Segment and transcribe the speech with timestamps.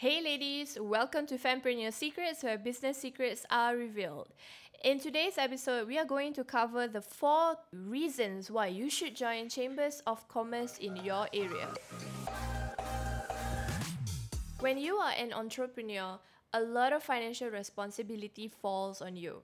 [0.00, 4.28] Hey ladies, welcome to Fempreneur Secrets where business secrets are revealed.
[4.84, 9.48] In today's episode, we are going to cover the four reasons why you should join
[9.48, 11.74] chambers of commerce in your area.
[14.60, 16.20] When you are an entrepreneur,
[16.52, 19.42] a lot of financial responsibility falls on you.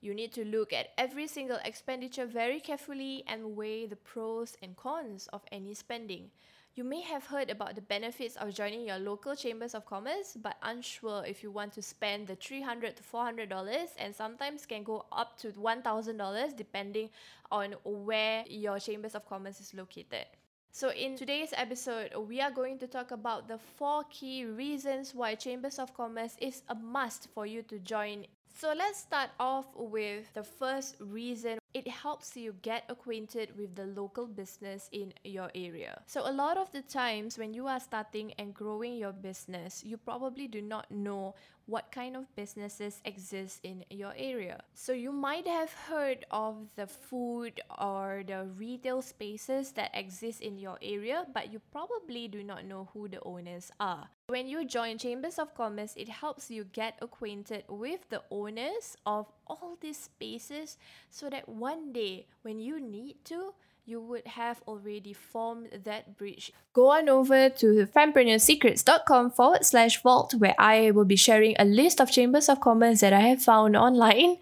[0.00, 4.76] You need to look at every single expenditure very carefully and weigh the pros and
[4.76, 6.30] cons of any spending.
[6.76, 10.58] You may have heard about the benefits of joining your local chambers of commerce, but
[10.62, 15.38] unsure if you want to spend the 300 to $400 and sometimes can go up
[15.38, 17.08] to $1,000 depending
[17.50, 20.26] on where your chambers of commerce is located.
[20.70, 25.34] So, in today's episode, we are going to talk about the four key reasons why
[25.34, 28.26] Chambers of Commerce is a must for you to join.
[28.56, 33.84] So, let's start off with the first reason it helps you get acquainted with the
[33.84, 36.00] local business in your area.
[36.06, 39.98] So, a lot of the times when you are starting and growing your business, you
[39.98, 41.34] probably do not know
[41.66, 44.62] what kind of businesses exist in your area.
[44.74, 50.58] So, you might have heard of the food or the retail spaces that exist in
[50.58, 54.08] your area, but you probably do not know who the owners are.
[54.28, 59.30] When you join Chambers of Commerce, it helps you get acquainted with the owners of
[59.46, 60.78] all these spaces
[61.10, 63.54] so that one day when you need to,
[63.86, 66.52] you would have already formed that bridge.
[66.72, 72.00] Go on over to fempreneurssecrets.com forward slash vault where I will be sharing a list
[72.00, 74.38] of chambers of commerce that I have found online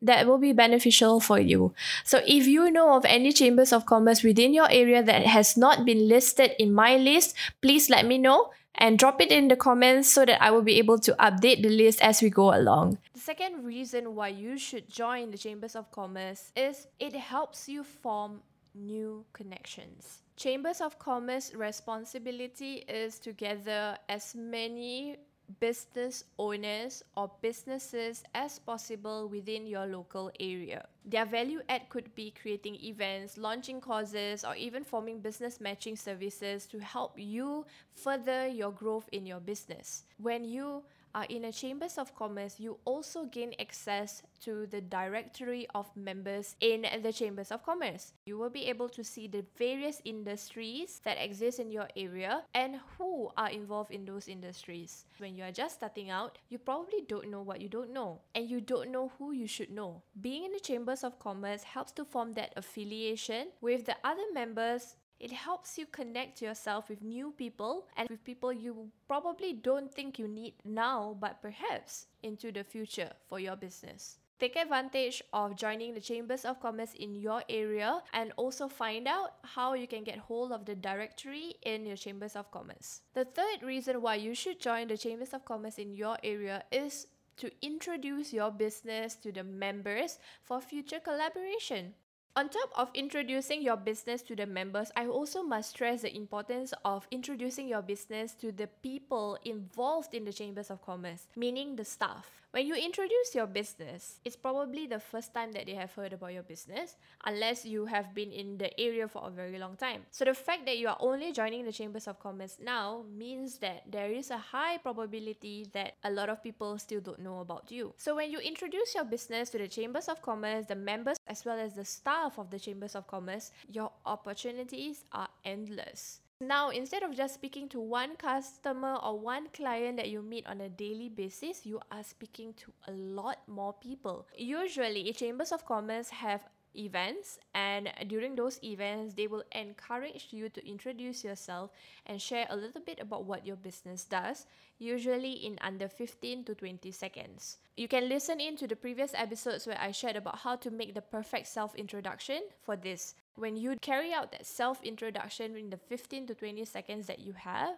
[0.00, 1.74] that will be beneficial for you.
[2.04, 5.84] So if you know of any chambers of commerce within your area that has not
[5.84, 10.08] been listed in my list, please let me know and drop it in the comments
[10.08, 12.98] so that I will be able to update the list as we go along.
[13.12, 17.84] The second reason why you should join the Chambers of Commerce is it helps you
[17.84, 18.40] form
[18.76, 20.22] new connections.
[20.36, 25.16] Chambers of Commerce responsibility is to gather as many
[25.60, 30.86] business owners or businesses as possible within your local area.
[31.04, 36.66] Their value add could be creating events, launching courses, or even forming business matching services
[36.66, 40.04] to help you further your growth in your business.
[40.18, 40.82] When you
[41.14, 46.56] are in a chambers of commerce, you also gain access to the directory of members
[46.60, 48.12] in the chambers of commerce.
[48.26, 52.80] You will be able to see the various industries that exist in your area and
[52.98, 55.04] who are involved in those industries.
[55.18, 58.48] When you are just starting out, you probably don't know what you don't know and
[58.48, 60.02] you don't know who you should know.
[60.20, 64.96] Being in the chambers of commerce helps to form that affiliation with the other members
[65.18, 70.18] it helps you connect yourself with new people and with people you probably don't think
[70.18, 74.18] you need now, but perhaps into the future for your business.
[74.38, 79.36] Take advantage of joining the Chambers of Commerce in your area and also find out
[79.42, 83.00] how you can get hold of the directory in your Chambers of Commerce.
[83.14, 87.06] The third reason why you should join the Chambers of Commerce in your area is
[87.38, 91.94] to introduce your business to the members for future collaboration.
[92.36, 96.74] On top of introducing your business to the members, I also must stress the importance
[96.84, 101.84] of introducing your business to the people involved in the chambers of commerce, meaning the
[101.86, 102.45] staff.
[102.56, 106.32] When you introduce your business, it's probably the first time that they have heard about
[106.32, 106.96] your business,
[107.26, 110.06] unless you have been in the area for a very long time.
[110.10, 113.82] So the fact that you are only joining the Chambers of Commerce now means that
[113.92, 117.92] there is a high probability that a lot of people still don't know about you.
[117.98, 121.58] So when you introduce your business to the Chambers of Commerce, the members as well
[121.58, 126.20] as the staff of the Chambers of Commerce, your opportunities are endless.
[126.40, 130.60] Now, instead of just speaking to one customer or one client that you meet on
[130.60, 134.26] a daily basis, you are speaking to a lot more people.
[134.36, 136.44] Usually, chambers of commerce have
[136.76, 141.70] events and during those events they will encourage you to introduce yourself
[142.06, 144.46] and share a little bit about what your business does
[144.78, 149.66] usually in under 15 to 20 seconds you can listen in to the previous episodes
[149.66, 153.76] where i shared about how to make the perfect self introduction for this when you
[153.80, 157.76] carry out that self introduction in the 15 to 20 seconds that you have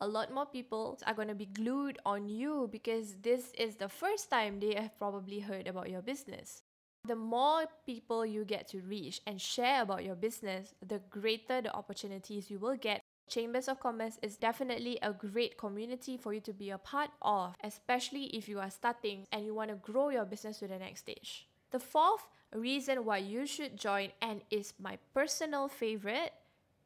[0.00, 3.88] a lot more people are going to be glued on you because this is the
[3.88, 6.63] first time they have probably heard about your business.
[7.06, 11.74] The more people you get to reach and share about your business, the greater the
[11.74, 13.02] opportunities you will get.
[13.28, 17.54] Chambers of Commerce is definitely a great community for you to be a part of,
[17.62, 21.00] especially if you are starting and you want to grow your business to the next
[21.00, 21.46] stage.
[21.72, 26.32] The fourth reason why you should join, and is my personal favorite,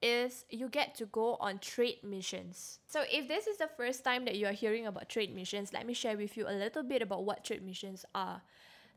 [0.02, 2.78] is you get to go on trade missions.
[2.86, 5.86] So, if this is the first time that you are hearing about trade missions, let
[5.86, 8.42] me share with you a little bit about what trade missions are.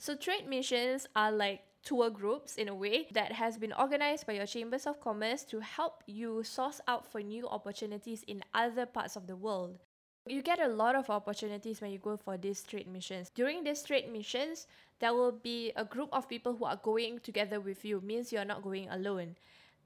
[0.02, 4.34] So trade missions are like tour groups in a way that has been organized by
[4.34, 9.16] your chambers of commerce to help you source out for new opportunities in other parts
[9.16, 9.78] of the world.
[10.26, 13.30] You get a lot of opportunities when you go for these trade missions.
[13.30, 14.66] During these trade missions,
[15.00, 18.44] there will be a group of people who are going together with you, means you're
[18.44, 19.36] not going alone.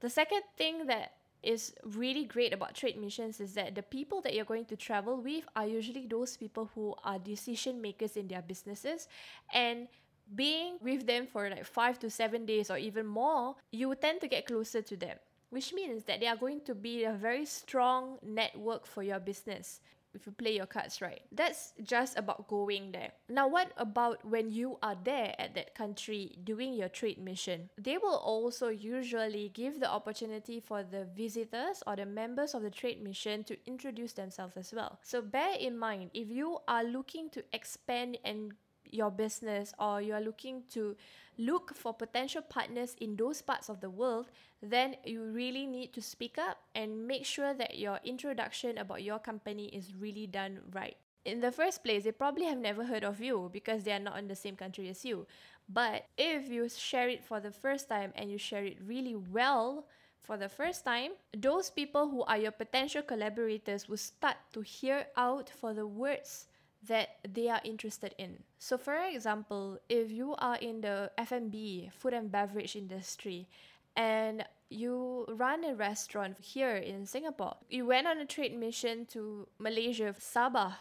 [0.00, 4.34] The second thing that is really great about trade missions is that the people that
[4.34, 8.42] you're going to travel with are usually those people who are decision makers in their
[8.42, 9.08] businesses
[9.52, 9.88] and
[10.34, 14.28] being with them for like 5 to 7 days or even more you tend to
[14.28, 15.16] get closer to them
[15.50, 19.80] which means that they are going to be a very strong network for your business
[20.16, 21.20] if you play your cards right.
[21.30, 23.12] That's just about going there.
[23.28, 27.68] Now, what about when you are there at that country doing your trade mission?
[27.78, 32.70] They will also usually give the opportunity for the visitors or the members of the
[32.70, 34.98] trade mission to introduce themselves as well.
[35.02, 38.54] So, bear in mind if you are looking to expand and
[38.90, 40.96] your business or you are looking to
[41.38, 44.26] look for potential partners in those parts of the world,
[44.62, 49.18] then you really need to speak up and make sure that your introduction about your
[49.18, 50.96] company is really done right.
[51.24, 54.18] In the first place, they probably have never heard of you because they are not
[54.18, 55.26] in the same country as you.
[55.68, 59.86] But if you share it for the first time and you share it really well,
[60.26, 65.06] for the first time, those people who are your potential collaborators will start to hear
[65.16, 66.48] out for the words
[66.86, 68.42] that they are interested in.
[68.58, 73.48] So, for example, if you are in the F&B, food and beverage industry,
[73.96, 79.46] and you run a restaurant here in Singapore, you went on a trade mission to
[79.58, 80.74] Malaysia, Sabah,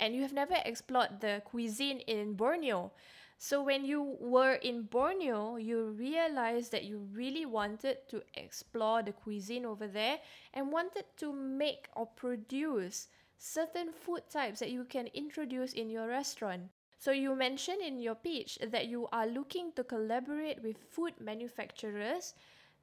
[0.00, 2.92] and you have never explored the cuisine in Borneo.
[3.38, 9.12] So when you were in Borneo, you realized that you really wanted to explore the
[9.12, 10.18] cuisine over there
[10.54, 16.08] and wanted to make or produce certain food types that you can introduce in your
[16.08, 16.62] restaurant.
[16.98, 22.34] So you mentioned in your pitch that you are looking to collaborate with food manufacturers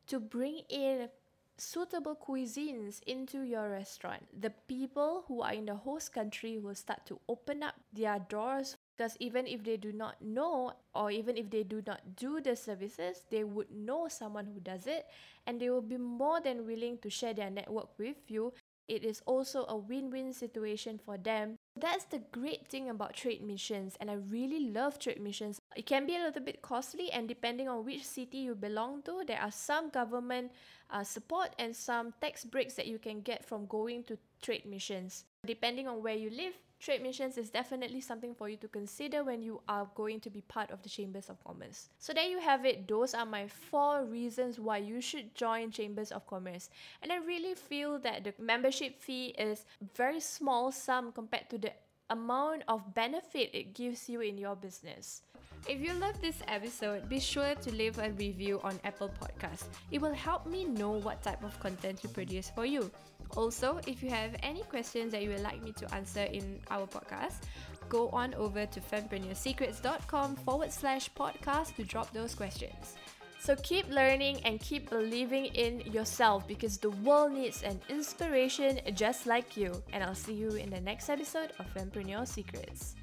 [0.07, 1.09] to bring in
[1.57, 4.23] suitable cuisines into your restaurant.
[4.41, 8.77] The people who are in the host country will start to open up their doors
[8.95, 12.55] because even if they do not know or even if they do not do the
[12.55, 15.05] services, they would know someone who does it
[15.45, 18.53] and they will be more than willing to share their network with you
[18.87, 21.55] it is also a win win situation for them.
[21.79, 25.59] That's the great thing about trade missions, and I really love trade missions.
[25.75, 29.23] It can be a little bit costly, and depending on which city you belong to,
[29.25, 30.51] there are some government
[30.91, 35.25] uh, support and some tax breaks that you can get from going to trade missions.
[35.45, 36.53] Depending on where you live,
[36.83, 40.41] trade missions is definitely something for you to consider when you are going to be
[40.41, 41.87] part of the Chambers of Commerce.
[41.97, 42.87] So there you have it.
[42.87, 46.69] Those are my four reasons why you should join Chambers of Commerce.
[47.01, 49.65] And I really feel that the membership fee is
[49.95, 51.71] very small sum compared to the
[52.09, 55.21] amount of benefit it gives you in your business.
[55.67, 59.65] If you love this episode, be sure to leave a review on Apple Podcasts.
[59.91, 62.91] It will help me know what type of content to produce for you.
[63.37, 66.85] Also, if you have any questions that you would like me to answer in our
[66.85, 67.47] podcast,
[67.87, 72.95] go on over to fempreneurssecrets.com forward slash podcast to drop those questions.
[73.39, 79.25] So keep learning and keep believing in yourself because the world needs an inspiration just
[79.27, 79.83] like you.
[79.91, 82.95] And I'll see you in the next episode of Fempreneur Secrets.